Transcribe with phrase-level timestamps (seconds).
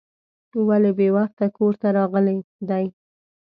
[0.67, 2.37] ولې بې وخته کور ته راغلی
[2.69, 2.85] دی.